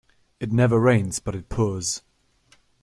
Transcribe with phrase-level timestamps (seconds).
[0.39, 2.01] It never rains but it pours.